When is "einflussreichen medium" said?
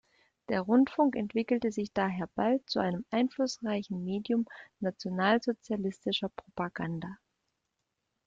3.11-4.47